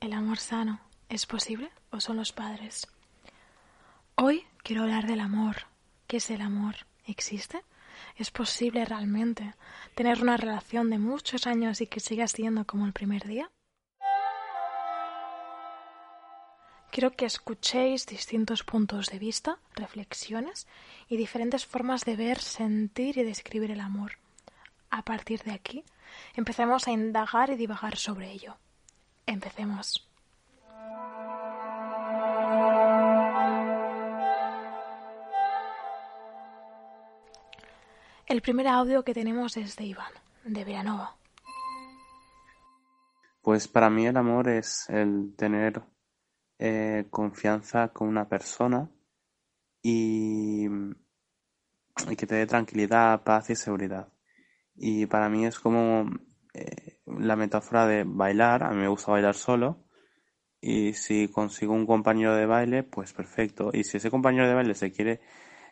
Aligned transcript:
¿El 0.00 0.12
amor 0.12 0.38
sano 0.38 0.80
es 1.08 1.24
posible 1.26 1.70
o 1.90 2.00
son 2.00 2.16
los 2.16 2.32
padres? 2.32 2.86
Hoy 4.16 4.44
quiero 4.62 4.82
hablar 4.82 5.06
del 5.06 5.20
amor. 5.20 5.56
¿Qué 6.06 6.18
es 6.18 6.28
el 6.30 6.42
amor? 6.42 6.74
¿Existe? 7.06 7.62
¿Es 8.16 8.30
posible 8.30 8.84
realmente 8.84 9.54
tener 9.94 10.20
una 10.20 10.36
relación 10.36 10.90
de 10.90 10.98
muchos 10.98 11.46
años 11.46 11.80
y 11.80 11.86
que 11.86 12.00
siga 12.00 12.28
siendo 12.28 12.66
como 12.66 12.84
el 12.84 12.92
primer 12.92 13.26
día? 13.26 13.50
Quiero 16.92 17.12
que 17.12 17.24
escuchéis 17.24 18.04
distintos 18.04 18.64
puntos 18.64 19.08
de 19.08 19.18
vista, 19.18 19.56
reflexiones 19.74 20.66
y 21.08 21.16
diferentes 21.16 21.64
formas 21.64 22.04
de 22.04 22.16
ver, 22.16 22.38
sentir 22.38 23.16
y 23.16 23.22
describir 23.22 23.70
el 23.70 23.80
amor. 23.80 24.18
A 24.90 25.00
partir 25.00 25.42
de 25.42 25.52
aquí, 25.52 25.84
empezaremos 26.34 26.86
a 26.86 26.90
indagar 26.90 27.48
y 27.48 27.56
divagar 27.56 27.96
sobre 27.96 28.30
ello. 28.30 28.58
Empecemos. 29.24 30.06
El 38.26 38.42
primer 38.42 38.68
audio 38.68 39.02
que 39.02 39.14
tenemos 39.14 39.56
es 39.56 39.76
de 39.76 39.84
Iván, 39.84 40.12
de 40.44 40.62
Veranova. 40.62 41.16
Pues 43.40 43.66
para 43.66 43.88
mí 43.88 44.06
el 44.06 44.18
amor 44.18 44.50
es 44.50 44.90
el 44.90 45.32
tener 45.38 45.82
eh, 46.64 47.06
confianza 47.10 47.88
con 47.88 48.06
una 48.06 48.28
persona 48.28 48.88
y, 49.82 50.68
y, 52.08 52.16
que 52.16 52.26
te 52.26 52.36
dé 52.36 52.46
tranquilidad, 52.46 53.24
paz 53.24 53.50
y 53.50 53.56
seguridad. 53.56 54.12
Y 54.76 55.06
para 55.06 55.28
mí 55.28 55.44
es 55.44 55.58
como 55.58 56.08
eh, 56.54 57.00
la 57.06 57.34
metáfora 57.34 57.86
de 57.88 58.04
bailar. 58.06 58.62
A 58.62 58.70
mí 58.70 58.76
me 58.76 58.86
gusta 58.86 59.10
bailar 59.10 59.34
solo. 59.34 59.84
Y 60.60 60.92
si 60.94 61.28
consigo 61.28 61.74
un 61.74 61.84
compañero 61.86 62.36
de 62.36 62.46
baile, 62.46 62.84
pues 62.84 63.12
perfecto. 63.12 63.70
Y 63.72 63.82
si 63.82 63.96
ese 63.96 64.10
compañero 64.10 64.46
de 64.46 64.54
baile 64.54 64.74
se 64.76 64.92
quiere 64.92 65.20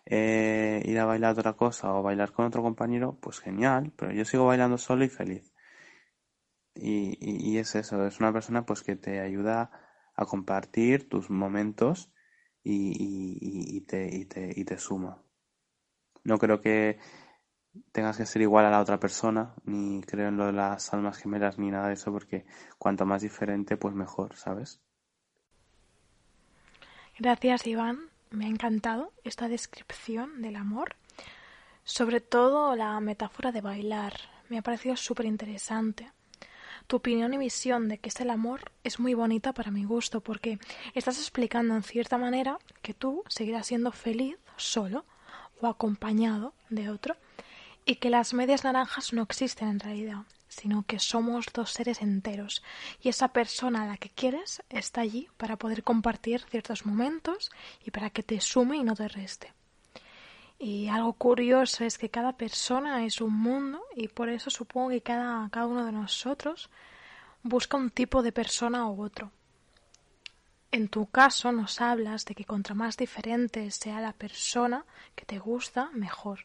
eh, 0.06 0.82
ir 0.84 0.98
a 0.98 1.04
bailar 1.04 1.38
otra 1.38 1.52
cosa 1.54 1.94
o 1.94 2.02
bailar 2.02 2.32
con 2.32 2.46
otro 2.46 2.62
compañero, 2.62 3.16
pues 3.20 3.38
genial, 3.38 3.92
pero 3.96 4.12
yo 4.12 4.24
sigo 4.24 4.46
bailando 4.46 4.76
solo 4.78 5.04
y 5.04 5.08
feliz. 5.08 5.52
Y, 6.74 7.16
y, 7.20 7.58
es 7.58 7.76
eso, 7.76 8.06
es 8.06 8.18
una 8.18 8.32
persona 8.32 8.66
pues 8.66 8.82
que 8.82 8.96
te 8.96 9.20
ayuda 9.20 9.70
a 10.22 10.26
compartir 10.26 11.08
tus 11.08 11.30
momentos 11.30 12.12
y, 12.62 13.80
te, 13.82 14.14
y, 14.14 14.24
te, 14.26 14.52
y 14.54 14.64
te 14.64 14.78
suma. 14.78 15.22
No 16.24 16.38
creo 16.38 16.60
que 16.60 16.98
tengas 17.92 18.16
que 18.16 18.26
ser 18.26 18.42
igual 18.42 18.66
a 18.66 18.70
la 18.70 18.80
otra 18.80 19.00
persona, 19.00 19.54
ni 19.64 20.02
creo 20.02 20.28
en 20.28 20.36
lo 20.36 20.46
de 20.46 20.52
las 20.52 20.92
almas 20.92 21.16
gemelas 21.16 21.58
ni 21.58 21.70
nada 21.70 21.88
de 21.88 21.94
eso, 21.94 22.12
porque 22.12 22.44
cuanto 22.78 23.06
más 23.06 23.22
diferente, 23.22 23.76
pues 23.76 23.94
mejor, 23.94 24.36
¿sabes? 24.36 24.82
Gracias, 27.18 27.66
Iván 27.66 28.10
me 28.30 28.46
ha 28.46 28.48
encantado 28.48 29.12
esta 29.24 29.48
descripción 29.48 30.40
del 30.40 30.56
amor, 30.56 30.94
sobre 31.84 32.20
todo 32.20 32.76
la 32.76 32.98
metáfora 33.00 33.52
de 33.52 33.60
bailar. 33.60 34.14
Me 34.48 34.58
ha 34.58 34.62
parecido 34.62 34.96
súper 34.96 35.26
interesante. 35.26 36.12
Tu 36.90 36.96
opinión 36.96 37.32
y 37.32 37.38
visión 37.38 37.86
de 37.86 37.98
qué 37.98 38.08
es 38.08 38.20
el 38.20 38.30
amor 38.30 38.72
es 38.82 38.98
muy 38.98 39.14
bonita 39.14 39.52
para 39.52 39.70
mi 39.70 39.84
gusto 39.84 40.22
porque 40.22 40.58
estás 40.92 41.18
explicando 41.18 41.76
en 41.76 41.84
cierta 41.84 42.18
manera 42.18 42.58
que 42.82 42.94
tú 42.94 43.22
seguirás 43.28 43.68
siendo 43.68 43.92
feliz 43.92 44.38
solo 44.56 45.04
o 45.60 45.68
acompañado 45.68 46.52
de 46.68 46.90
otro 46.90 47.16
y 47.84 47.94
que 47.94 48.10
las 48.10 48.34
medias 48.34 48.64
naranjas 48.64 49.12
no 49.12 49.22
existen 49.22 49.68
en 49.68 49.78
realidad, 49.78 50.24
sino 50.48 50.82
que 50.82 50.98
somos 50.98 51.46
dos 51.54 51.70
seres 51.70 52.02
enteros 52.02 52.60
y 53.00 53.08
esa 53.08 53.28
persona 53.28 53.84
a 53.84 53.86
la 53.86 53.96
que 53.96 54.10
quieres 54.10 54.60
está 54.68 55.02
allí 55.02 55.28
para 55.36 55.54
poder 55.54 55.84
compartir 55.84 56.40
ciertos 56.50 56.86
momentos 56.86 57.52
y 57.84 57.92
para 57.92 58.10
que 58.10 58.24
te 58.24 58.40
sume 58.40 58.78
y 58.78 58.82
no 58.82 58.96
te 58.96 59.06
reste. 59.06 59.52
Y 60.62 60.88
algo 60.88 61.14
curioso 61.14 61.84
es 61.84 61.96
que 61.96 62.10
cada 62.10 62.34
persona 62.34 63.06
es 63.06 63.22
un 63.22 63.32
mundo 63.32 63.82
y 63.96 64.08
por 64.08 64.28
eso 64.28 64.50
supongo 64.50 64.90
que 64.90 65.00
cada, 65.00 65.48
cada 65.48 65.66
uno 65.66 65.86
de 65.86 65.92
nosotros 65.92 66.68
busca 67.42 67.78
un 67.78 67.88
tipo 67.88 68.22
de 68.22 68.30
persona 68.30 68.86
u 68.86 69.02
otro. 69.02 69.32
En 70.70 70.88
tu 70.88 71.06
caso 71.06 71.50
nos 71.50 71.80
hablas 71.80 72.26
de 72.26 72.34
que 72.34 72.44
contra 72.44 72.74
más 72.74 72.98
diferente 72.98 73.70
sea 73.70 74.02
la 74.02 74.12
persona 74.12 74.84
que 75.14 75.24
te 75.24 75.38
gusta, 75.38 75.88
mejor. 75.94 76.44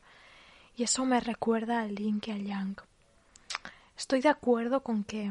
Y 0.78 0.84
eso 0.84 1.04
me 1.04 1.20
recuerda 1.20 1.82
al 1.82 1.98
yin 1.98 2.22
y 2.26 2.32
al 2.32 2.46
yang. 2.46 2.76
Estoy 3.98 4.22
de 4.22 4.30
acuerdo 4.30 4.82
con 4.82 5.04
que 5.04 5.30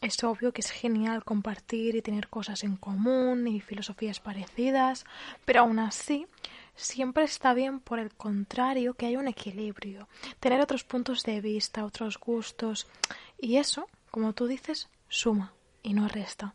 es 0.00 0.22
obvio 0.24 0.52
que 0.52 0.60
es 0.60 0.70
genial 0.70 1.24
compartir 1.24 1.96
y 1.96 2.02
tener 2.02 2.28
cosas 2.28 2.64
en 2.64 2.76
común 2.76 3.46
y 3.46 3.60
filosofías 3.60 4.20
parecidas, 4.20 5.04
pero 5.44 5.60
aún 5.60 5.78
así 5.78 6.26
siempre 6.76 7.24
está 7.24 7.54
bien, 7.54 7.80
por 7.80 7.98
el 7.98 8.14
contrario, 8.14 8.94
que 8.94 9.06
haya 9.06 9.18
un 9.18 9.28
equilibrio, 9.28 10.08
tener 10.40 10.60
otros 10.60 10.84
puntos 10.84 11.22
de 11.24 11.40
vista, 11.40 11.84
otros 11.84 12.18
gustos, 12.18 12.86
y 13.40 13.56
eso, 13.56 13.88
como 14.10 14.32
tú 14.32 14.46
dices, 14.46 14.88
suma 15.08 15.52
y 15.82 15.94
no 15.94 16.08
resta. 16.08 16.54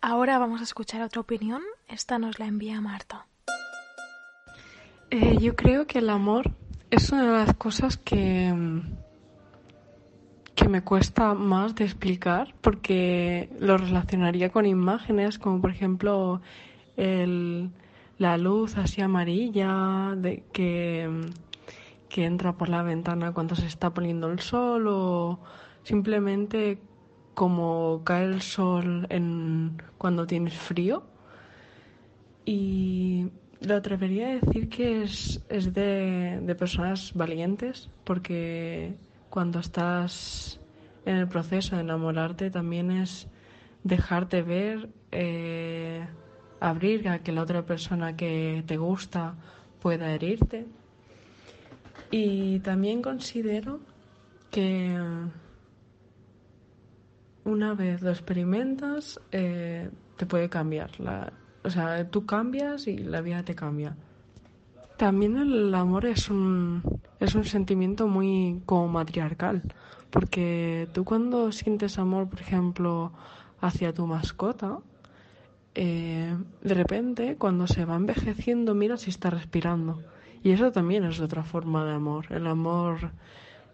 Ahora 0.00 0.38
vamos 0.38 0.60
a 0.60 0.64
escuchar 0.64 1.00
otra 1.02 1.20
opinión. 1.20 1.62
Esta 1.86 2.18
nos 2.18 2.40
la 2.40 2.46
envía 2.46 2.80
Marta. 2.80 3.26
Eh, 5.10 5.36
yo 5.40 5.54
creo 5.54 5.86
que 5.86 6.00
el 6.00 6.10
amor 6.10 6.50
es 6.90 7.10
una 7.10 7.24
de 7.24 7.46
las 7.46 7.54
cosas 7.54 7.98
que, 7.98 8.52
que 10.56 10.68
me 10.68 10.82
cuesta 10.82 11.34
más 11.34 11.74
de 11.76 11.84
explicar 11.84 12.54
porque 12.60 13.48
lo 13.60 13.78
relacionaría 13.78 14.50
con 14.50 14.66
imágenes 14.66 15.38
como 15.38 15.60
por 15.60 15.70
ejemplo 15.70 16.42
el, 16.96 17.70
la 18.18 18.38
luz 18.38 18.76
así 18.76 19.00
amarilla 19.00 20.14
de, 20.16 20.44
que, 20.52 21.08
que 22.08 22.24
entra 22.24 22.52
por 22.56 22.68
la 22.68 22.82
ventana 22.82 23.32
cuando 23.32 23.54
se 23.54 23.66
está 23.66 23.90
poniendo 23.90 24.30
el 24.30 24.40
sol 24.40 24.86
o 24.88 25.40
simplemente 25.82 26.78
como 27.34 28.02
cae 28.04 28.24
el 28.24 28.42
sol 28.42 29.06
en, 29.10 29.80
cuando 29.98 30.26
tienes 30.26 30.54
frío. 30.54 31.04
Y 32.44 33.28
lo 33.60 33.76
atrevería 33.76 34.28
a 34.28 34.34
decir 34.40 34.68
que 34.68 35.02
es, 35.02 35.42
es 35.48 35.72
de, 35.72 36.40
de, 36.42 36.54
personas 36.54 37.12
valientes, 37.14 37.88
porque 38.04 38.96
cuando 39.30 39.60
estás 39.60 40.60
en 41.06 41.16
el 41.16 41.28
proceso 41.28 41.76
de 41.76 41.82
enamorarte 41.82 42.50
también 42.50 42.90
es 42.90 43.28
dejarte 43.84 44.42
ver, 44.42 44.88
eh, 45.10 46.06
abrir 46.62 47.08
a 47.08 47.18
que 47.18 47.32
la 47.32 47.42
otra 47.42 47.66
persona 47.66 48.16
que 48.16 48.62
te 48.66 48.76
gusta 48.76 49.34
pueda 49.80 50.12
herirte. 50.14 50.66
Y 52.10 52.60
también 52.60 53.02
considero 53.02 53.80
que 54.50 54.96
una 57.44 57.74
vez 57.74 58.00
lo 58.02 58.10
experimentas, 58.10 59.20
eh, 59.32 59.90
te 60.16 60.26
puede 60.26 60.48
cambiar 60.48 61.00
la, 61.00 61.32
o 61.64 61.70
sea, 61.70 62.08
tú 62.08 62.26
cambias 62.26 62.86
y 62.86 62.96
la 62.98 63.20
vida 63.22 63.42
te 63.42 63.56
cambia. 63.56 63.96
También 64.96 65.36
el 65.38 65.74
amor 65.74 66.06
es 66.06 66.30
un, 66.30 67.00
es 67.18 67.34
un 67.34 67.44
sentimiento 67.44 68.06
muy 68.06 68.62
como 68.66 68.86
matriarcal, 68.86 69.62
porque 70.10 70.88
tú 70.92 71.04
cuando 71.04 71.50
sientes 71.50 71.98
amor, 71.98 72.28
por 72.28 72.40
ejemplo, 72.40 73.12
hacia 73.60 73.92
tu 73.92 74.06
mascota, 74.06 74.78
eh, 75.74 76.36
de 76.62 76.74
repente 76.74 77.36
cuando 77.36 77.66
se 77.66 77.84
va 77.84 77.96
envejeciendo 77.96 78.74
miras 78.74 79.02
si 79.02 79.10
está 79.10 79.30
respirando. 79.30 80.02
Y 80.42 80.50
eso 80.50 80.72
también 80.72 81.04
es 81.04 81.20
otra 81.20 81.44
forma 81.44 81.84
de 81.84 81.92
amor, 81.92 82.26
el 82.30 82.46
amor 82.46 83.12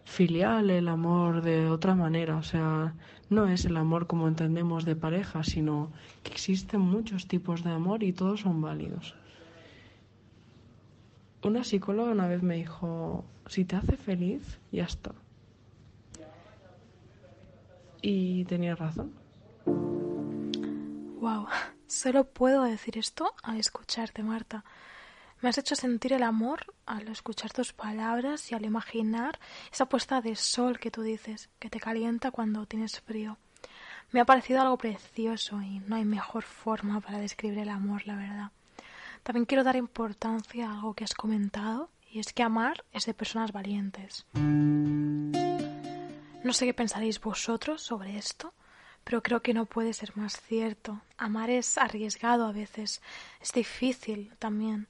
filial, 0.05 0.71
el 0.71 0.89
amor 0.89 1.43
de 1.43 1.69
otra 1.69 1.95
manera. 1.95 2.37
O 2.37 2.43
sea, 2.43 2.95
no 3.31 3.49
es 3.49 3.65
el 3.65 3.77
amor 3.77 4.07
como 4.07 4.29
entendemos 4.29 4.85
de 4.85 4.97
pareja, 4.97 5.45
sino 5.45 5.91
que 6.23 6.33
existen 6.33 6.81
muchos 6.81 7.27
tipos 7.27 7.65
de 7.65 7.71
amor 7.71 8.03
y 8.03 8.13
todos 8.13 8.41
son 8.41 8.61
válidos. 8.61 9.15
Una 11.43 11.65
psicóloga 11.65 12.11
una 12.11 12.27
vez 12.27 12.43
me 12.43 12.57
dijo, 12.57 13.25
si 13.47 13.65
te 13.65 13.77
hace 13.77 13.97
feliz, 13.97 14.59
ya 14.73 14.85
está. 14.85 15.13
Y 18.03 18.45
tenía 18.45 18.75
razón. 18.75 19.13
Wow, 21.21 21.47
solo 21.89 22.25
puedo 22.25 22.63
decir 22.63 22.97
esto 22.99 23.35
al 23.43 23.59
escucharte, 23.59 24.23
Marta. 24.23 24.65
Me 25.41 25.49
has 25.49 25.59
hecho 25.59 25.75
sentir 25.75 26.13
el 26.13 26.23
amor 26.23 26.75
al 26.87 27.09
escuchar 27.09 27.53
tus 27.53 27.73
palabras 27.73 28.51
y 28.51 28.55
al 28.55 28.65
imaginar 28.65 29.39
esa 29.73 29.87
puesta 29.87 30.21
de 30.21 30.37
sol 30.37 30.79
que 30.79 30.91
tú 30.91 31.03
dices, 31.03 31.49
que 31.59 31.71
te 31.71 31.81
calienta 31.81 32.31
cuando 32.31 32.67
tienes 32.67 33.01
frío. 33.01 33.39
Me 34.11 34.21
ha 34.21 34.25
parecido 34.25 34.61
algo 34.61 34.79
precioso 34.79 35.61
y 35.61 35.81
no 35.81 35.97
hay 35.97 36.05
mejor 36.05 36.45
forma 36.45 37.01
para 37.01 37.19
describir 37.19 37.59
el 37.59 37.69
amor, 37.69 38.07
la 38.07 38.17
verdad. 38.17 38.51
También 39.23 39.45
quiero 39.45 39.65
dar 39.65 39.77
importancia 39.77 40.69
a 40.69 40.75
algo 40.75 40.95
que 40.95 41.05
has 41.05 41.15
comentado 41.15 41.91
y 42.11 42.19
es 42.19 42.33
que 42.33 42.43
amar 42.43 42.85
es 42.93 43.07
de 43.07 43.15
personas 43.15 43.53
valientes. 43.53 44.27
No 46.43 46.53
sé 46.53 46.67
qué 46.67 46.75
pensaréis 46.75 47.21
vosotros 47.21 47.83
sobre 47.83 48.17
esto, 48.17 48.55
pero 49.09 49.23
creo 49.23 49.41
que 49.41 49.55
no 49.55 49.65
puede 49.65 49.95
ser 49.95 50.15
más 50.19 50.39
cierto. 50.39 51.01
Amar 51.17 51.49
es 51.49 51.79
arriesgado 51.79 52.45
a 52.45 52.53
veces, 52.53 53.01
es 53.41 53.53
difícil 53.53 54.35
también, 54.39 54.87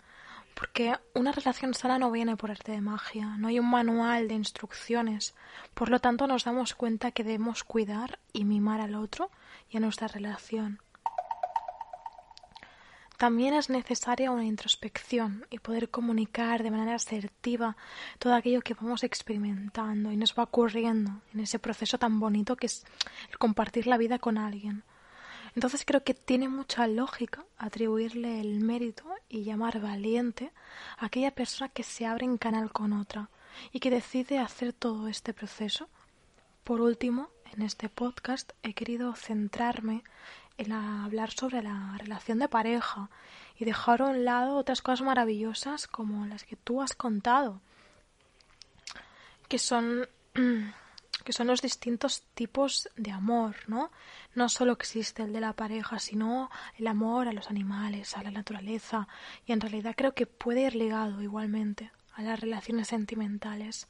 porque 0.54 0.96
una 1.14 1.30
relación 1.30 1.72
sana 1.72 2.00
no 2.00 2.10
viene 2.10 2.36
por 2.36 2.50
arte 2.50 2.72
de 2.72 2.80
magia, 2.80 3.36
no 3.38 3.46
hay 3.46 3.60
un 3.60 3.70
manual 3.70 4.26
de 4.26 4.34
instrucciones, 4.34 5.36
por 5.72 5.88
lo 5.88 6.00
tanto 6.00 6.26
nos 6.26 6.42
damos 6.42 6.74
cuenta 6.74 7.12
que 7.12 7.22
debemos 7.22 7.62
cuidar 7.62 8.18
y 8.32 8.44
mimar 8.44 8.80
al 8.80 8.96
otro 8.96 9.30
y 9.70 9.76
a 9.76 9.80
nuestra 9.80 10.08
relación. 10.08 10.80
También 13.18 13.52
es 13.52 13.68
necesaria 13.68 14.30
una 14.30 14.44
introspección 14.44 15.44
y 15.50 15.58
poder 15.58 15.90
comunicar 15.90 16.62
de 16.62 16.70
manera 16.70 16.94
asertiva 16.94 17.76
todo 18.20 18.32
aquello 18.32 18.60
que 18.60 18.74
vamos 18.74 19.02
experimentando 19.02 20.12
y 20.12 20.16
nos 20.16 20.38
va 20.38 20.44
ocurriendo 20.44 21.20
en 21.34 21.40
ese 21.40 21.58
proceso 21.58 21.98
tan 21.98 22.20
bonito 22.20 22.54
que 22.54 22.66
es 22.66 22.86
el 23.28 23.36
compartir 23.36 23.88
la 23.88 23.98
vida 23.98 24.20
con 24.20 24.38
alguien. 24.38 24.84
Entonces 25.56 25.84
creo 25.84 26.04
que 26.04 26.14
tiene 26.14 26.48
mucha 26.48 26.86
lógica 26.86 27.44
atribuirle 27.56 28.40
el 28.40 28.60
mérito 28.60 29.04
y 29.28 29.42
llamar 29.42 29.80
valiente 29.80 30.52
a 30.96 31.06
aquella 31.06 31.32
persona 31.32 31.70
que 31.70 31.82
se 31.82 32.06
abre 32.06 32.24
en 32.24 32.38
canal 32.38 32.70
con 32.70 32.92
otra 32.92 33.30
y 33.72 33.80
que 33.80 33.90
decide 33.90 34.38
hacer 34.38 34.72
todo 34.72 35.08
este 35.08 35.34
proceso. 35.34 35.88
Por 36.62 36.80
último, 36.80 37.30
en 37.52 37.62
este 37.62 37.88
podcast 37.88 38.52
he 38.62 38.74
querido 38.74 39.12
centrarme 39.16 40.04
en 40.58 40.72
hablar 40.72 41.31
sobre 41.31 41.62
la 41.62 41.96
relación 41.99 42.38
de 42.38 42.49
pareja 42.49 43.08
y 43.56 43.64
dejar 43.64 44.02
a 44.02 44.06
un 44.06 44.25
lado 44.25 44.56
otras 44.56 44.82
cosas 44.82 45.06
maravillosas 45.06 45.87
como 45.87 46.26
las 46.26 46.44
que 46.44 46.56
tú 46.56 46.82
has 46.82 46.94
contado, 46.94 47.60
que 49.49 49.58
son 49.58 50.08
que 51.25 51.32
son 51.32 51.49
los 51.49 51.60
distintos 51.60 52.22
tipos 52.34 52.88
de 52.96 53.10
amor, 53.10 53.56
¿no? 53.66 53.90
No 54.34 54.49
solo 54.49 54.72
existe 54.72 55.22
el 55.22 55.32
de 55.32 55.40
la 55.40 55.52
pareja, 55.52 55.99
sino 55.99 56.50
el 56.78 56.87
amor 56.87 57.28
a 57.28 57.32
los 57.32 57.50
animales, 57.50 58.16
a 58.16 58.22
la 58.22 58.31
naturaleza, 58.31 59.08
y 59.44 59.52
en 59.52 59.61
realidad 59.61 59.94
creo 59.96 60.14
que 60.14 60.26
puede 60.26 60.62
ir 60.62 60.75
ligado 60.75 61.20
igualmente 61.22 61.90
a 62.14 62.22
las 62.22 62.40
relaciones 62.40 62.88
sentimentales. 62.88 63.88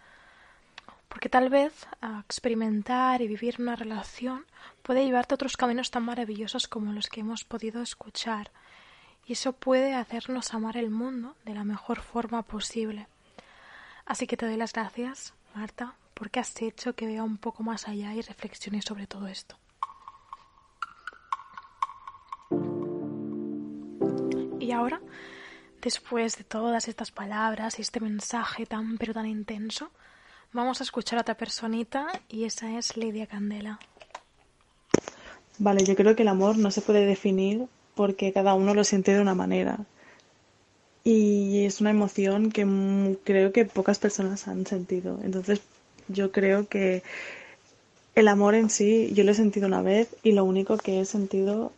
Porque 1.08 1.28
tal 1.28 1.49
vez 1.49 1.88
experimentar 2.25 3.22
y 3.22 3.28
vivir 3.28 3.56
una 3.58 3.76
relación 3.76 4.44
puede 4.82 5.05
llevarte 5.05 5.34
a 5.34 5.37
otros 5.37 5.56
caminos 5.56 5.90
tan 5.90 6.05
maravillosos 6.05 6.69
como 6.69 6.93
los 6.93 7.08
que 7.08 7.20
hemos 7.20 7.44
podido 7.44 7.82
escuchar, 7.82 8.50
y 9.26 9.32
eso 9.32 9.52
puede 9.52 9.94
hacernos 9.94 10.55
amar 10.55 10.76
el 10.76 10.90
mundo 10.90 11.37
de 11.44 11.55
la 11.55 11.64
mejor 11.64 12.00
forma 12.00 12.43
posible. 12.43 13.08
Así 14.06 14.26
que 14.26 14.37
te 14.38 14.46
doy 14.46 14.56
las 14.56 14.72
gracias, 14.72 15.34
Marta, 15.55 15.94
porque 16.14 16.40
has 16.40 16.60
hecho 16.62 16.94
que 16.94 17.06
vea 17.06 17.22
un 17.22 17.37
poco 17.37 17.62
más 17.62 17.88
allá 17.88 18.14
y 18.14 18.22
reflexione 18.22 18.81
sobre 18.81 19.06
todo 19.06 19.26
esto. 19.26 19.58
Y 24.58 24.72
ahora, 24.72 25.00
después 25.82 26.38
de 26.38 26.44
todas 26.44 26.88
estas 26.88 27.11
palabras 27.11 27.78
y 27.78 27.82
este 27.82 28.00
mensaje 28.00 28.66
tan 28.66 28.99
pero 28.99 29.14
tan 29.14 29.26
intenso, 29.26 29.90
Vamos 30.53 30.81
a 30.81 30.85
escuchar 30.85 31.19
a 31.19 31.23
otra 31.23 31.37
personita 31.37 32.06
y 32.29 32.45
esa 32.45 32.79
es 32.79 32.97
Lidia 32.97 33.27
Candela. 33.27 33.79
Vale, 35.59 35.85
yo 35.85 35.95
creo 35.95 36.17
que 36.17 36.23
el 36.23 36.29
amor 36.29 36.56
no 36.56 36.71
se 36.71 36.81
puede 36.81 37.05
definir 37.05 37.67
porque 37.95 38.33
cada 38.33 38.55
uno 38.55 38.75
lo 38.75 38.85
siente 38.85 39.12
de 39.12 39.21
una 39.21 39.35
manera. 39.35 39.81
Y 41.05 41.65
es 41.67 41.81
una 41.81 41.91
emoción 41.91 42.50
que 42.50 42.67
creo 43.25 43.53
que 43.53 43.67
pocas 43.67 43.99
personas 43.99 44.49
han 44.49 44.67
sentido. 44.67 45.19
Entonces 45.23 45.61
yo 46.09 46.33
creo 46.33 46.67
que 46.67 47.03
el 48.15 48.29
amor 48.29 48.55
en 48.55 48.71
sí 48.71 49.12
yo 49.12 49.25
lo 49.25 49.33
he 49.33 49.35
sentido 49.35 49.67
una 49.67 49.83
vez 49.83 50.09
y 50.23 50.33
lo 50.33 50.45
único 50.45 50.79
que 50.79 51.00
he 51.00 51.05
sentido 51.05 51.73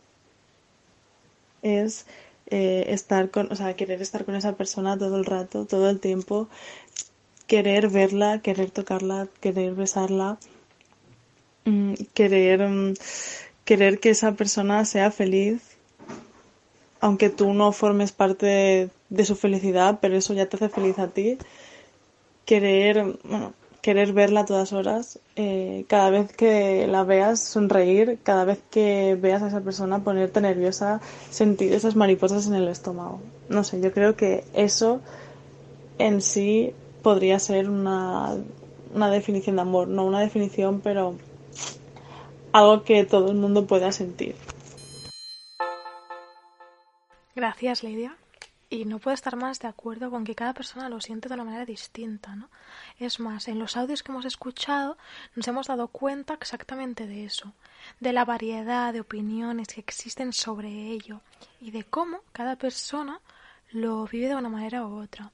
es 1.61 2.05
eh, 2.47 2.85
estar 2.89 3.29
con, 3.31 3.51
o 3.51 3.55
sea, 3.55 3.75
querer 3.75 4.01
estar 4.01 4.25
con 4.25 4.35
esa 4.35 4.53
persona 4.53 4.97
todo 4.97 5.17
el 5.17 5.25
rato, 5.25 5.65
todo 5.65 5.89
el 5.89 5.99
tiempo, 5.99 6.49
querer 7.51 7.89
verla, 7.89 8.39
querer 8.41 8.71
tocarla, 8.71 9.27
querer 9.41 9.73
besarla, 9.75 10.37
mm, 11.65 11.95
querer, 12.13 12.65
mm, 12.65 12.93
querer 13.65 13.99
que 13.99 14.11
esa 14.11 14.31
persona 14.41 14.85
sea 14.85 15.11
feliz, 15.11 15.61
aunque 17.01 17.29
tú 17.29 17.53
no 17.53 17.73
formes 17.73 18.13
parte 18.13 18.89
de, 19.09 19.25
su 19.25 19.35
felicidad, 19.35 19.99
pero 20.01 20.15
eso 20.15 20.33
ya 20.33 20.45
te 20.45 20.55
hace 20.55 20.69
feliz 20.69 20.97
a 20.97 21.09
ti. 21.09 21.37
Querer, 22.45 23.19
bueno, 23.25 23.53
querer 23.81 24.13
verla 24.13 24.41
a 24.41 24.45
todas 24.45 24.71
horas, 24.71 25.19
eh, 25.35 25.83
cada 25.89 26.09
vez 26.09 26.31
que 26.31 26.87
la 26.87 27.03
veas 27.03 27.41
sonreír, 27.41 28.19
cada 28.23 28.45
vez 28.45 28.59
que 28.71 29.17
veas 29.19 29.41
a 29.41 29.49
esa 29.49 29.59
persona 29.59 30.05
ponerte 30.05 30.39
nerviosa, 30.39 31.01
sentir 31.29 31.73
esas 31.73 31.97
mariposas 31.97 32.47
en 32.47 32.53
el 32.53 32.69
estómago. 32.69 33.19
No 33.49 33.65
sé, 33.65 33.81
yo 33.81 33.91
creo 33.91 34.15
que 34.15 34.45
eso 34.53 35.01
en 35.97 36.21
sí 36.21 36.73
podría 37.01 37.39
ser 37.39 37.69
una, 37.69 38.35
una 38.93 39.09
definición 39.09 39.55
de 39.55 39.61
amor, 39.61 39.87
no 39.87 40.05
una 40.05 40.19
definición, 40.19 40.81
pero 40.81 41.15
algo 42.51 42.83
que 42.83 43.05
todo 43.05 43.31
el 43.31 43.37
mundo 43.37 43.65
pueda 43.65 43.91
sentir. 43.91 44.35
Gracias, 47.35 47.83
Lidia. 47.83 48.17
Y 48.69 48.85
no 48.85 48.99
puedo 48.99 49.13
estar 49.13 49.35
más 49.35 49.59
de 49.59 49.67
acuerdo 49.67 50.09
con 50.09 50.23
que 50.23 50.33
cada 50.33 50.53
persona 50.53 50.87
lo 50.87 51.01
siente 51.01 51.27
de 51.27 51.33
una 51.35 51.43
manera 51.43 51.65
distinta, 51.65 52.35
¿no? 52.37 52.49
Es 52.99 53.19
más, 53.19 53.49
en 53.49 53.59
los 53.59 53.75
audios 53.75 54.01
que 54.01 54.13
hemos 54.13 54.23
escuchado 54.23 54.97
nos 55.35 55.45
hemos 55.49 55.67
dado 55.67 55.89
cuenta 55.89 56.35
exactamente 56.35 57.05
de 57.05 57.25
eso, 57.25 57.51
de 57.99 58.13
la 58.13 58.23
variedad 58.23 58.93
de 58.93 59.01
opiniones 59.01 59.67
que 59.67 59.81
existen 59.81 60.31
sobre 60.31 60.69
ello 60.69 61.19
y 61.59 61.71
de 61.71 61.83
cómo 61.83 62.21
cada 62.31 62.55
persona 62.55 63.19
lo 63.71 64.05
vive 64.05 64.29
de 64.29 64.35
una 64.35 64.49
manera 64.49 64.85
u 64.85 65.01
otra. 65.01 65.31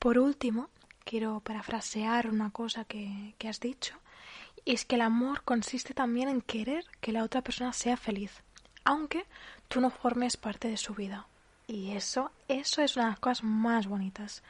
Por 0.00 0.18
último, 0.18 0.70
quiero 1.04 1.40
parafrasear 1.40 2.28
una 2.28 2.48
cosa 2.48 2.86
que, 2.86 3.34
has 3.46 3.60
dicho, 3.60 3.96
y 4.64 4.72
es 4.72 4.86
que 4.86 4.94
el 4.94 5.02
amor 5.02 5.42
consiste 5.42 5.92
también 5.92 6.30
en 6.30 6.40
querer 6.40 6.86
que 7.02 7.12
la 7.12 7.22
otra 7.22 7.42
persona 7.42 7.74
sea 7.74 7.98
feliz, 7.98 8.32
aunque 8.82 9.26
tú 9.68 9.82
no 9.82 9.90
formes 9.90 10.38
parte 10.38 10.68
de 10.68 10.78
su 10.78 10.94
vida. 10.94 11.26
Y 11.66 11.90
eso, 11.90 12.30
eso 12.48 12.80
es 12.80 12.96
una 12.96 13.04
de 13.04 13.10
las 13.10 13.20
cosas 13.20 13.44
más 13.44 13.88
bonitas. 13.88 14.42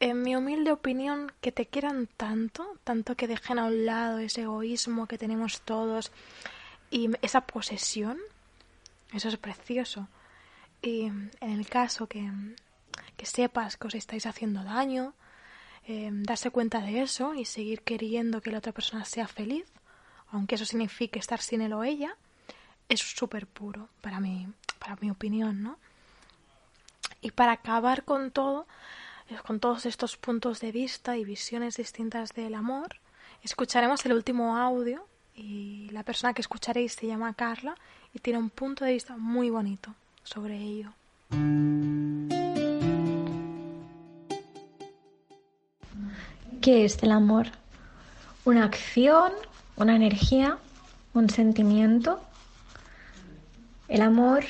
En 0.00 0.22
mi 0.22 0.34
humilde 0.34 0.72
opinión, 0.72 1.30
que 1.40 1.52
te 1.52 1.66
quieran 1.66 2.08
tanto, 2.16 2.66
tanto 2.82 3.14
que 3.14 3.28
dejen 3.28 3.60
a 3.60 3.66
un 3.66 3.86
lado 3.86 4.18
ese 4.18 4.42
egoísmo 4.42 5.06
que 5.06 5.18
tenemos 5.18 5.60
todos 5.60 6.10
y 6.90 7.10
esa 7.22 7.42
posesión, 7.42 8.18
eso 9.12 9.28
es 9.28 9.36
precioso. 9.36 10.08
Y 10.82 11.02
en 11.02 11.30
el 11.40 11.68
caso 11.68 12.08
que 12.08 12.28
que 13.18 13.26
sepas 13.26 13.76
que 13.76 13.88
os 13.88 13.94
estáis 13.94 14.24
haciendo 14.24 14.62
daño, 14.62 15.12
eh, 15.86 16.08
darse 16.12 16.50
cuenta 16.50 16.80
de 16.80 17.02
eso 17.02 17.34
y 17.34 17.44
seguir 17.44 17.82
queriendo 17.82 18.40
que 18.40 18.52
la 18.52 18.58
otra 18.58 18.72
persona 18.72 19.04
sea 19.04 19.26
feliz, 19.26 19.66
aunque 20.30 20.54
eso 20.54 20.64
signifique 20.64 21.18
estar 21.18 21.40
sin 21.40 21.60
él 21.60 21.72
o 21.72 21.82
ella, 21.82 22.16
es 22.88 23.00
súper 23.00 23.46
puro 23.46 23.88
para 24.00 24.20
mí, 24.20 24.46
para 24.78 24.96
mi 25.00 25.10
opinión, 25.10 25.62
¿no? 25.62 25.78
Y 27.20 27.32
para 27.32 27.52
acabar 27.52 28.04
con 28.04 28.30
todo, 28.30 28.68
eh, 29.28 29.36
con 29.44 29.58
todos 29.58 29.84
estos 29.84 30.16
puntos 30.16 30.60
de 30.60 30.70
vista 30.70 31.16
y 31.16 31.24
visiones 31.24 31.76
distintas 31.76 32.30
del 32.30 32.54
amor, 32.54 33.00
escucharemos 33.42 34.06
el 34.06 34.12
último 34.12 34.56
audio 34.56 35.04
y 35.34 35.88
la 35.90 36.04
persona 36.04 36.34
que 36.34 36.42
escucharéis 36.42 36.92
se 36.92 37.08
llama 37.08 37.34
Carla 37.34 37.74
y 38.14 38.20
tiene 38.20 38.38
un 38.38 38.50
punto 38.50 38.84
de 38.84 38.92
vista 38.92 39.16
muy 39.16 39.50
bonito 39.50 39.92
sobre 40.22 40.56
ello. 40.56 40.92
¿Qué 46.68 46.84
es 46.84 47.02
el 47.02 47.12
amor? 47.12 47.46
¿Una 48.44 48.64
acción? 48.64 49.32
¿Una 49.76 49.96
energía? 49.96 50.58
¿Un 51.14 51.30
sentimiento? 51.30 52.20
El 53.88 54.02
amor, 54.02 54.44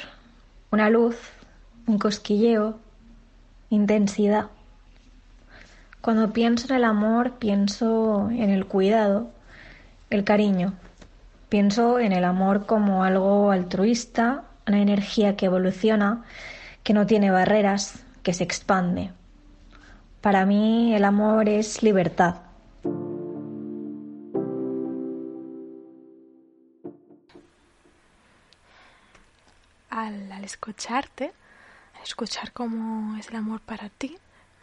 una 0.72 0.90
luz, 0.90 1.14
un 1.86 2.00
cosquilleo, 2.00 2.80
intensidad. 3.70 4.46
Cuando 6.00 6.32
pienso 6.32 6.66
en 6.66 6.74
el 6.74 6.82
amor, 6.82 7.34
pienso 7.38 8.28
en 8.32 8.50
el 8.50 8.66
cuidado, 8.66 9.30
el 10.10 10.24
cariño. 10.24 10.74
Pienso 11.48 12.00
en 12.00 12.10
el 12.10 12.24
amor 12.24 12.66
como 12.66 13.04
algo 13.04 13.52
altruista, 13.52 14.42
una 14.66 14.82
energía 14.82 15.36
que 15.36 15.46
evoluciona, 15.46 16.24
que 16.82 16.94
no 16.94 17.06
tiene 17.06 17.30
barreras, 17.30 18.02
que 18.24 18.34
se 18.34 18.42
expande. 18.42 19.12
Para 20.20 20.44
mí 20.46 20.94
el 20.94 21.04
amor 21.04 21.48
es 21.48 21.82
libertad. 21.82 22.42
Al, 29.90 30.32
al, 30.32 30.44
escucharte, 30.44 31.32
al 31.94 32.02
escuchar 32.02 32.52
cómo 32.52 33.16
es 33.16 33.28
el 33.28 33.36
amor 33.36 33.60
para 33.60 33.90
ti, 33.90 34.18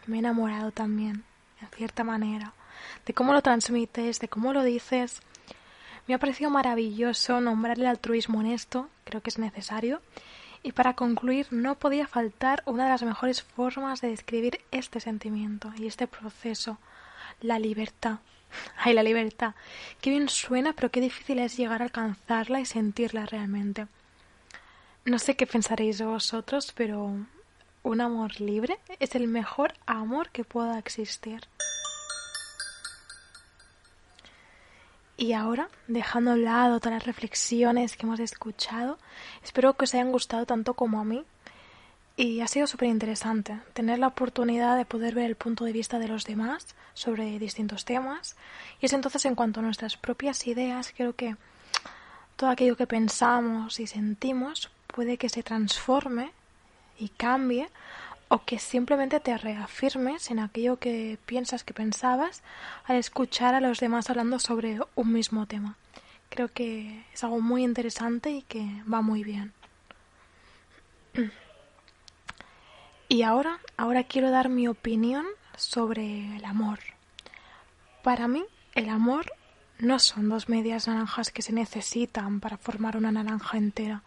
me 0.07 0.17
he 0.17 0.19
enamorado 0.19 0.71
también, 0.71 1.24
en 1.62 1.67
cierta 1.69 2.03
manera, 2.03 2.53
de 3.05 3.13
cómo 3.13 3.31
lo 3.31 3.41
transmites, 3.41 4.19
de 4.19 4.27
cómo 4.27 4.51
lo 4.51 4.63
dices. 4.63 5.21
Me 6.07 6.15
ha 6.15 6.19
parecido 6.19 6.50
maravilloso 6.50 7.39
nombrar 7.39 7.79
el 7.79 7.88
altruismo 7.88 8.41
en 8.41 8.47
esto. 8.47 8.89
creo 9.05 9.21
que 9.21 9.29
es 9.29 9.39
necesario, 9.39 10.01
y 10.65 10.72
para 10.72 10.95
concluir, 10.95 11.45
no 11.51 11.75
podía 11.75 12.07
faltar 12.07 12.63
una 12.65 12.86
de 12.86 12.89
las 12.89 13.03
mejores 13.03 13.43
formas 13.43 14.01
de 14.01 14.07
describir 14.10 14.62
este 14.72 15.00
sentimiento 15.00 15.72
y 15.77 15.86
este 15.86 16.07
proceso, 16.07 16.79
la 17.39 17.60
libertad. 17.60 18.17
Ay, 18.77 18.95
la 18.95 19.03
libertad. 19.03 19.53
Qué 20.01 20.10
bien 20.10 20.27
suena, 20.27 20.74
pero 20.74 20.89
qué 20.89 21.01
difícil 21.01 21.38
es 21.38 21.55
llegar 21.55 21.84
a 21.84 21.86
alcanzarla 21.86 22.62
y 22.62 22.65
sentirla 22.65 23.27
realmente. 23.27 23.86
No 25.05 25.19
sé 25.19 25.36
qué 25.36 25.45
pensaréis 25.45 26.01
vosotros, 26.01 26.74
pero 26.75 27.15
un 27.84 28.01
amor 28.01 28.41
libre 28.41 28.79
es 29.00 29.13
el 29.13 29.27
mejor 29.27 29.75
amor 29.86 30.31
que 30.31 30.45
pueda 30.45 30.79
existir. 30.79 31.41
Y 35.17 35.31
ahora, 35.31 35.69
dejando 35.88 36.31
a 36.31 36.34
un 36.34 36.43
lado 36.43 36.79
todas 36.79 36.95
las 36.95 37.05
reflexiones 37.05 37.95
que 37.95 38.05
hemos 38.05 38.19
escuchado, 38.19 38.98
espero 39.43 39.74
que 39.74 39.86
os 39.86 39.93
hayan 39.93 40.12
gustado 40.12 40.45
tanto 40.45 40.74
como 40.74 41.00
a 41.00 41.05
mí. 41.05 41.24
Y 42.17 42.41
ha 42.41 42.48
sido 42.48 42.67
súper 42.67 42.89
interesante 42.89 43.60
tener 43.74 44.00
la 44.00 44.07
oportunidad 44.07 44.77
de 44.77 44.86
poder 44.86 45.15
ver 45.15 45.25
el 45.25 45.36
punto 45.36 45.65
de 45.65 45.74
vista 45.74 46.00
de 46.00 46.07
los 46.07 46.25
demás 46.25 46.67
sobre 46.93 47.39
distintos 47.39 47.86
temas. 47.86 48.36
Y 48.81 48.86
es 48.86 48.93
entonces 48.93 49.25
en 49.25 49.36
cuanto 49.36 49.60
a 49.60 49.63
nuestras 49.63 49.98
propias 49.98 50.48
ideas, 50.48 50.93
creo 50.95 51.13
que 51.13 51.36
todo 52.36 52.50
aquello 52.50 52.75
que 52.75 52.88
pensamos 52.88 53.79
y 53.79 53.88
sentimos 53.88 54.69
puede 54.88 55.17
que 55.17 55.29
se 55.29 55.43
transforme 55.43 56.31
y 56.98 57.10
cambie 57.10 57.69
o 58.27 58.44
que 58.44 58.60
simplemente 58.60 59.20
te 59.20 59.38
reafirmes 59.38 60.32
en 60.32 60.39
aquello 60.39 60.77
que 60.77 61.17
piensas 61.25 61.63
que 61.63 61.74
pensabas 61.74 62.41
al 62.86 62.98
escuchar 62.98 63.53
a 63.55 63.62
los 63.62 63.79
demás 63.79 64.10
hablando 64.10 64.39
sobre 64.39 64.79
un 64.96 65.13
mismo 65.13 65.46
tema. 65.46 65.77
Creo 66.29 66.48
que 66.50 67.05
es 67.13 67.24
algo 67.24 67.39
muy 67.39 67.63
interesante 67.63 68.32
y 68.32 68.41
que 68.41 68.67
va 68.91 69.01
muy 69.01 69.24
bien. 69.24 69.53
Y 73.08 73.22
ahora, 73.22 73.60
ahora 73.77 74.03
quiero 74.03 74.32
dar 74.32 74.50
mi 74.50 74.67
opinión 74.67 75.27
sobre 75.55 76.36
el 76.36 76.44
amor. 76.44 76.79
Para 78.01 78.27
mí, 78.27 78.44
el 78.74 78.89
amor 78.89 79.32
no 79.77 80.00
son 80.00 80.27
dos 80.27 80.50
medias 80.50 80.88
naranjas 80.88 81.29
que 81.29 81.44
se 81.44 81.53
necesitan 81.53 82.39
para 82.39 82.58
formar 82.58 82.98
una 82.98 83.12
naranja 83.12 83.58
entera. 83.58 84.01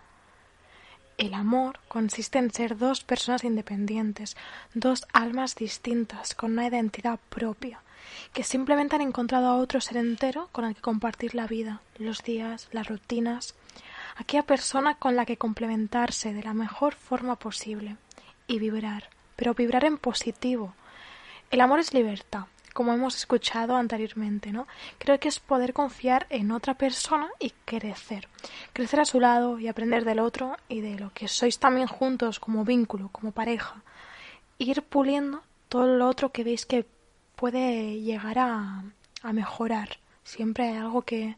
El 1.19 1.35
amor 1.35 1.81
consiste 1.89 2.39
en 2.39 2.53
ser 2.53 2.79
dos 2.79 3.03
personas 3.03 3.43
independientes, 3.43 4.37
dos 4.73 5.05
almas 5.13 5.57
distintas, 5.57 6.37
con 6.37 6.53
una 6.53 6.69
identidad 6.69 7.19
propia, 7.29 7.83
que 8.33 8.45
simplemente 8.45 8.95
han 8.95 9.03
encontrado 9.03 9.49
a 9.49 9.57
otro 9.57 9.81
ser 9.81 9.97
entero 9.97 10.49
con 10.53 10.65
el 10.65 10.77
que 10.77 10.81
compartir 10.81 11.35
la 11.35 11.49
vida, 11.49 11.83
los 11.99 12.23
días, 12.23 12.69
las 12.71 12.87
rutinas, 12.87 13.57
aquella 14.17 14.45
persona 14.45 14.95
con 14.95 15.17
la 15.17 15.27
que 15.27 15.37
complementarse 15.37 16.33
de 16.33 16.45
la 16.45 16.55
mejor 16.55 16.95
forma 16.95 17.35
posible 17.35 17.97
y 18.47 18.61
vibrar, 18.61 19.11
pero 19.35 19.55
vibrar 19.55 19.85
en 19.85 19.99
positivo. 19.99 20.73
El 21.51 21.61
amor 21.61 21.81
es 21.81 21.93
libertad, 21.95 22.45
como 22.79 22.95
hemos 22.95 23.17
escuchado 23.17 23.75
anteriormente, 23.75 24.53
¿no? 24.53 24.69
Creo 24.99 25.19
que 25.19 25.27
es 25.27 25.41
poder 25.41 25.73
confiar 25.73 26.29
en 26.31 26.53
otra 26.53 26.75
persona 26.75 27.29
y 27.41 27.51
crecer. 27.65 28.29
Crecer 28.73 29.01
a 29.01 29.05
su 29.05 29.19
lado 29.19 29.59
y 29.59 29.67
aprender 29.67 30.05
del 30.05 30.21
otro 30.21 30.57
y 30.69 30.81
de 30.81 30.97
lo 30.97 31.13
que 31.13 31.27
sois 31.27 31.59
también 31.59 31.89
juntos 31.89 32.39
como 32.39 32.65
vínculo, 32.65 33.09
como 33.09 33.33
pareja. 33.33 33.83
Ir 34.59 34.83
puliendo 34.83 35.43
todo 35.69 35.89
lo 35.89 36.07
otro 36.07 36.31
que 36.31 36.45
veis 36.45 36.67
que 36.67 36.87
puede 37.35 38.01
llegar 38.01 38.39
a, 38.39 38.85
a 39.25 39.33
mejorar. 39.33 39.99
Siempre 40.23 40.69
hay 40.69 40.77
algo 40.77 41.03
que, 41.03 41.37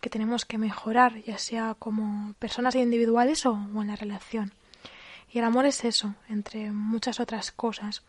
que 0.00 0.10
tenemos 0.10 0.44
que 0.44 0.58
mejorar, 0.58 1.22
ya 1.22 1.38
sea 1.38 1.76
como 1.78 2.34
personas 2.40 2.74
individuales 2.74 3.46
o, 3.46 3.52
o 3.52 3.82
en 3.82 3.86
la 3.86 3.94
relación. 3.94 4.52
Y 5.30 5.38
el 5.38 5.44
amor 5.44 5.64
es 5.64 5.84
eso, 5.84 6.16
entre 6.28 6.72
muchas 6.72 7.20
otras 7.20 7.52
cosas 7.52 8.02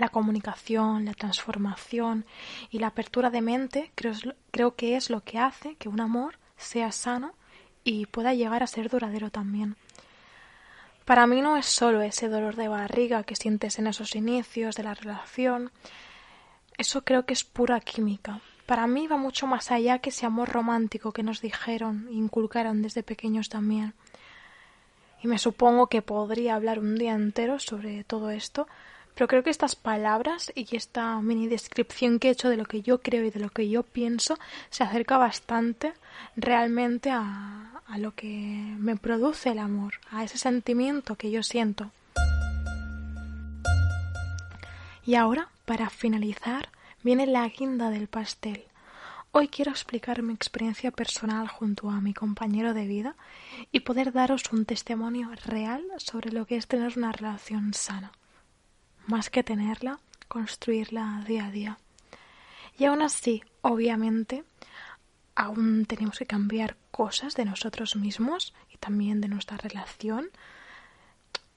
la 0.00 0.08
comunicación, 0.08 1.04
la 1.04 1.14
transformación 1.14 2.26
y 2.70 2.78
la 2.78 2.88
apertura 2.88 3.30
de 3.30 3.40
mente 3.40 3.92
creo, 3.94 4.12
creo, 4.50 4.76
que 4.76 4.96
es 4.96 5.10
lo 5.10 5.22
que 5.22 5.38
hace 5.38 5.76
que 5.76 5.88
un 5.88 6.00
amor 6.00 6.38
sea 6.56 6.92
sano 6.92 7.34
y 7.84 8.06
pueda 8.06 8.34
llegar 8.34 8.62
a 8.62 8.66
ser 8.66 8.88
duradero 8.88 9.30
también. 9.30 9.76
Para 11.04 11.26
mí 11.28 11.40
no 11.40 11.56
es 11.56 11.66
solo 11.66 12.02
ese 12.02 12.28
dolor 12.28 12.56
de 12.56 12.66
barriga 12.66 13.22
que 13.22 13.36
sientes 13.36 13.78
en 13.78 13.86
esos 13.86 14.16
inicios 14.16 14.74
de 14.74 14.82
la 14.82 14.94
relación, 14.94 15.70
eso 16.78 17.04
creo 17.04 17.24
que 17.24 17.32
es 17.32 17.44
pura 17.44 17.80
química. 17.80 18.40
Para 18.66 18.88
mí 18.88 19.06
va 19.06 19.16
mucho 19.16 19.46
más 19.46 19.70
allá 19.70 20.00
que 20.00 20.10
ese 20.10 20.26
amor 20.26 20.48
romántico 20.48 21.12
que 21.12 21.22
nos 21.22 21.40
dijeron 21.40 22.08
e 22.10 22.14
inculcaron 22.14 22.82
desde 22.82 23.04
pequeños 23.04 23.48
también. 23.48 23.94
Y 25.22 25.28
me 25.28 25.38
supongo 25.38 25.86
que 25.86 26.02
podría 26.02 26.56
hablar 26.56 26.80
un 26.80 26.96
día 26.96 27.14
entero 27.14 27.60
sobre 27.60 28.02
todo 28.02 28.30
esto, 28.30 28.66
pero 29.16 29.28
creo 29.28 29.42
que 29.42 29.48
estas 29.48 29.76
palabras 29.76 30.52
y 30.54 30.76
esta 30.76 31.18
mini 31.22 31.46
descripción 31.46 32.18
que 32.18 32.28
he 32.28 32.32
hecho 32.32 32.50
de 32.50 32.58
lo 32.58 32.66
que 32.66 32.82
yo 32.82 33.00
creo 33.00 33.24
y 33.24 33.30
de 33.30 33.40
lo 33.40 33.48
que 33.48 33.66
yo 33.66 33.82
pienso 33.82 34.38
se 34.68 34.84
acerca 34.84 35.16
bastante 35.16 35.94
realmente 36.36 37.10
a, 37.10 37.80
a 37.86 37.98
lo 37.98 38.14
que 38.14 38.28
me 38.78 38.96
produce 38.96 39.52
el 39.52 39.58
amor, 39.58 39.94
a 40.10 40.22
ese 40.22 40.36
sentimiento 40.36 41.16
que 41.16 41.30
yo 41.30 41.42
siento. 41.42 41.90
Y 45.06 45.14
ahora, 45.14 45.48
para 45.64 45.88
finalizar, 45.88 46.68
viene 47.02 47.26
la 47.26 47.48
guinda 47.48 47.88
del 47.88 48.08
pastel. 48.08 48.64
Hoy 49.32 49.48
quiero 49.48 49.70
explicar 49.70 50.22
mi 50.22 50.34
experiencia 50.34 50.90
personal 50.90 51.48
junto 51.48 51.88
a 51.88 52.02
mi 52.02 52.12
compañero 52.12 52.74
de 52.74 52.86
vida 52.86 53.14
y 53.72 53.80
poder 53.80 54.12
daros 54.12 54.52
un 54.52 54.66
testimonio 54.66 55.30
real 55.46 55.82
sobre 55.96 56.32
lo 56.32 56.44
que 56.44 56.56
es 56.56 56.66
tener 56.66 56.98
una 56.98 57.12
relación 57.12 57.72
sana 57.72 58.12
más 59.06 59.30
que 59.30 59.42
tenerla, 59.42 59.98
construirla 60.28 61.24
día 61.26 61.46
a 61.46 61.50
día. 61.50 61.78
Y 62.78 62.84
aún 62.84 63.02
así, 63.02 63.42
obviamente, 63.62 64.44
aún 65.34 65.86
tenemos 65.86 66.18
que 66.18 66.26
cambiar 66.26 66.76
cosas 66.90 67.34
de 67.34 67.44
nosotros 67.44 67.96
mismos 67.96 68.54
y 68.72 68.78
también 68.78 69.20
de 69.20 69.28
nuestra 69.28 69.56
relación. 69.56 70.30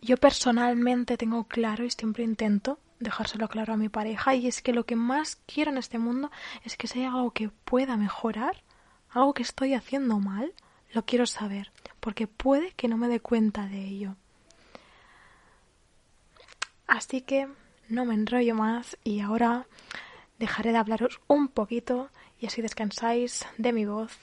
Yo 0.01 0.17
personalmente 0.17 1.17
tengo 1.17 1.45
claro 1.45 1.83
y 1.83 1.91
siempre 1.91 2.23
intento 2.23 2.79
dejárselo 2.99 3.47
claro 3.47 3.73
a 3.73 3.77
mi 3.77 3.89
pareja 3.89 4.35
y 4.35 4.47
es 4.47 4.61
que 4.61 4.73
lo 4.73 4.85
que 4.85 4.95
más 4.95 5.37
quiero 5.45 5.71
en 5.71 5.77
este 5.77 5.99
mundo 5.99 6.31
es 6.63 6.77
que 6.77 6.87
hay 6.93 7.05
algo 7.05 7.31
que 7.31 7.49
pueda 7.49 7.97
mejorar, 7.97 8.61
algo 9.09 9.33
que 9.33 9.43
estoy 9.43 9.73
haciendo 9.73 10.19
mal, 10.19 10.53
lo 10.93 11.05
quiero 11.05 11.25
saber, 11.25 11.71
porque 11.99 12.27
puede 12.27 12.71
que 12.71 12.87
no 12.87 12.97
me 12.97 13.07
dé 13.07 13.19
cuenta 13.19 13.67
de 13.67 13.83
ello. 13.83 14.15
Así 16.89 17.21
que 17.21 17.47
no 17.87 18.03
me 18.03 18.15
enrollo 18.15 18.55
más 18.55 18.97
y 19.03 19.19
ahora 19.19 19.67
dejaré 20.39 20.71
de 20.71 20.79
hablaros 20.79 21.21
un 21.27 21.47
poquito 21.47 22.09
y 22.39 22.47
así 22.47 22.63
descansáis 22.63 23.45
de 23.59 23.71
mi 23.73 23.85
voz. 23.85 24.17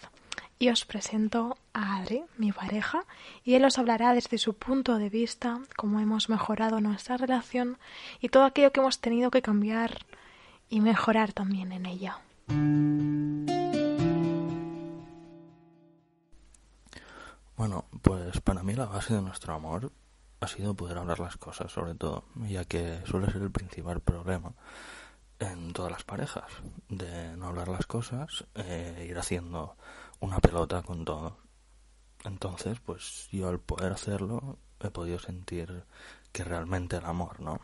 Y 0.59 0.71
os 0.71 0.85
presento 0.85 1.57
a 1.73 1.99
Adri, 1.99 2.25
mi 2.39 2.51
pareja, 2.51 3.05
y 3.45 3.55
él 3.55 3.65
os 3.65 3.79
hablará 3.79 4.15
desde 4.15 4.39
su 4.39 4.55
punto 4.55 4.99
de 4.99 5.11
vista, 5.11 5.61
cómo 5.77 6.01
hemos 6.01 6.29
mejorado 6.29 6.81
nuestra 6.81 7.17
relación 7.17 7.79
y 8.21 8.31
todo 8.31 8.45
aquello 8.45 8.73
que 8.73 8.81
hemos 8.81 9.01
tenido 9.01 9.31
que 9.31 9.43
cambiar 9.43 10.05
y 10.69 10.81
mejorar 10.81 11.33
también 11.33 11.71
en 11.71 11.87
ella. 11.87 12.19
Bueno, 17.57 17.85
pues 18.03 18.41
para 18.41 18.65
mí 18.65 18.75
la 18.75 18.87
base 18.87 19.15
de 19.15 19.23
nuestro 19.23 19.55
amor 19.55 19.93
ha 20.47 20.49
sido 20.49 20.75
poder 20.75 20.99
hablar 20.99 21.19
las 21.19 21.37
cosas, 21.37 21.73
sobre 21.73 21.97
todo, 21.97 22.25
ya 22.49 22.65
que 22.65 23.03
suele 23.05 23.31
ser 23.33 23.43
el 23.43 23.51
principal 23.51 24.01
problema 24.01 24.55
en 25.41 25.73
todas 25.73 25.91
las 25.91 26.05
parejas, 26.05 26.45
de 26.89 27.37
no 27.37 27.49
hablar 27.49 27.67
las 27.67 27.87
cosas, 27.87 28.47
e 28.55 29.07
ir 29.11 29.19
haciendo 29.19 29.77
una 30.21 30.39
pelota 30.39 30.83
con 30.83 31.05
todo. 31.05 31.37
Entonces, 32.25 32.79
pues 32.79 33.29
yo 33.33 33.49
al 33.49 33.59
poder 33.59 33.93
hacerlo 33.93 34.59
he 34.79 34.91
podido 34.91 35.19
sentir 35.19 35.85
que 36.31 36.45
realmente 36.45 36.97
el 36.97 37.07
amor, 37.07 37.41
¿no? 37.41 37.61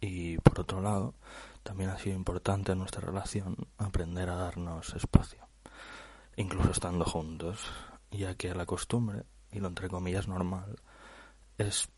Y 0.00 0.38
por 0.38 0.60
otro 0.60 0.80
lado, 0.80 1.14
también 1.62 1.90
ha 1.90 1.98
sido 1.98 2.16
importante 2.16 2.72
en 2.72 2.78
nuestra 2.78 3.02
relación 3.02 3.68
aprender 3.76 4.30
a 4.30 4.36
darnos 4.36 4.94
espacio, 4.94 5.46
incluso 6.36 6.70
estando 6.70 7.04
juntos, 7.04 7.60
ya 8.10 8.34
que 8.34 8.54
la 8.54 8.64
costumbre, 8.64 9.24
y 9.52 9.60
lo 9.60 9.68
entre 9.68 9.90
comillas 9.90 10.26
normal, 10.26 10.80
es 11.58 11.88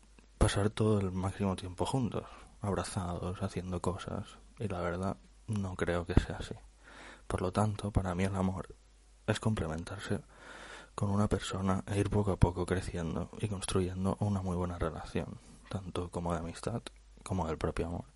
pasar 0.41 0.71
todo 0.71 0.99
el 0.99 1.11
máximo 1.11 1.55
tiempo 1.55 1.85
juntos, 1.85 2.23
abrazados, 2.61 3.43
haciendo 3.43 3.79
cosas, 3.79 4.25
y 4.57 4.67
la 4.67 4.81
verdad 4.81 5.17
no 5.45 5.75
creo 5.75 6.07
que 6.07 6.19
sea 6.19 6.37
así. 6.37 6.55
Por 7.27 7.43
lo 7.43 7.51
tanto, 7.51 7.91
para 7.91 8.15
mí 8.15 8.23
el 8.23 8.35
amor 8.35 8.75
es 9.27 9.39
complementarse 9.39 10.21
con 10.95 11.11
una 11.11 11.27
persona 11.27 11.83
e 11.85 11.99
ir 11.99 12.09
poco 12.09 12.31
a 12.31 12.37
poco 12.37 12.65
creciendo 12.65 13.29
y 13.39 13.49
construyendo 13.49 14.17
una 14.19 14.41
muy 14.41 14.55
buena 14.55 14.79
relación, 14.79 15.37
tanto 15.69 16.09
como 16.09 16.33
de 16.33 16.39
amistad 16.39 16.81
como 17.23 17.45
del 17.45 17.59
propio 17.59 17.85
amor. 17.85 18.10